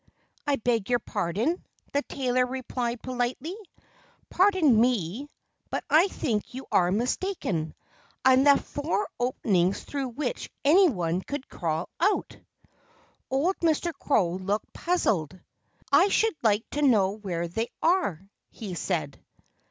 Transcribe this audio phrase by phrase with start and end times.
[0.47, 1.63] "I beg your pardon,"
[1.93, 3.55] the tailor replied politely.
[4.31, 5.29] "Pardon me
[5.69, 7.75] but I think you are mistaken.
[8.25, 12.35] I left four openings through which anyone could crawl out."
[13.29, 13.93] Old Mr.
[13.93, 15.39] Crow looked puzzled.
[15.91, 19.23] "I should like to know where they are," he said.